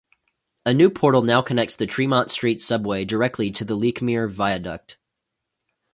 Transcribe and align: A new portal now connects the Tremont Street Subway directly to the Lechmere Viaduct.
A 0.65 0.73
new 0.73 0.89
portal 0.89 1.21
now 1.21 1.43
connects 1.43 1.75
the 1.75 1.85
Tremont 1.85 2.31
Street 2.31 2.59
Subway 2.59 3.05
directly 3.05 3.51
to 3.51 3.63
the 3.63 3.75
Lechmere 3.77 4.27
Viaduct. 4.27 4.97